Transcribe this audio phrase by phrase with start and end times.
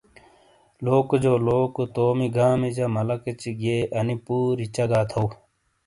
[0.85, 5.23] لوکو جو لوکو تومی گامی جہ مالہ کچی گئے انی پوری چگا تھو۔